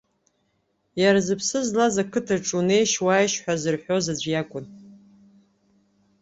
Иара 1.01 1.19
зыԥсы 1.25 1.59
злаз, 1.67 1.95
ақыҭаҿ 2.03 2.47
унеишь-уааишь 2.57 3.37
ҳәа 3.41 3.55
зарҳәоз 3.61 4.05
аӡә 4.13 4.27
иакәын. 4.29 4.65